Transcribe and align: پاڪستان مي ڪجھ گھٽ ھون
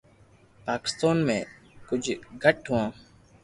پاڪستان 0.65 1.17
مي 1.27 1.39
ڪجھ 1.87 2.09
گھٽ 2.43 2.59
ھون 2.69 2.85